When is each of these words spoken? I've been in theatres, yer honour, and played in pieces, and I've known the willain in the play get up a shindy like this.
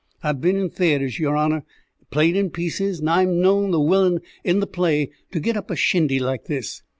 I've 0.23 0.41
been 0.41 0.55
in 0.55 0.71
theatres, 0.71 1.19
yer 1.19 1.37
honour, 1.37 1.63
and 1.99 2.09
played 2.09 2.35
in 2.35 2.49
pieces, 2.49 3.01
and 3.01 3.09
I've 3.11 3.29
known 3.29 3.69
the 3.69 3.79
willain 3.79 4.21
in 4.43 4.59
the 4.59 4.65
play 4.65 5.11
get 5.31 5.55
up 5.55 5.69
a 5.69 5.75
shindy 5.75 6.17
like 6.19 6.45
this. 6.45 6.81